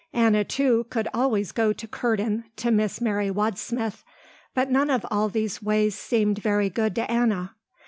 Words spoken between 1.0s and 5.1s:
always go to Curden to Miss Mary Wadsmith, but none of